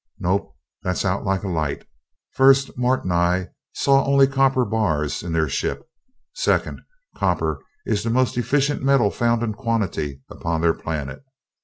[0.17, 1.85] "Nope, that's out like a light.
[2.31, 5.87] First, Mart and I saw only copper bars in their ship.
[6.33, 6.81] Second,
[7.15, 11.23] copper is the most efficient metal found in quantity upon their planet.